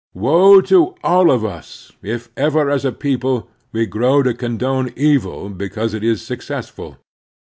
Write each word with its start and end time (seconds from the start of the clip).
Woe 0.15 0.61
to 0.61 0.95
all 1.03 1.29
of 1.29 1.45
us 1.45 1.91
if 2.01 2.29
ever 2.35 2.71
as 2.71 2.83
a 2.85 2.91
people 2.91 3.47
we 3.71 3.85
grow 3.85 4.23
to 4.23 4.33
condone 4.33 4.91
evil 4.95 5.47
because 5.49 5.93
it 5.93 6.03
is 6.03 6.23
successful. 6.23 6.97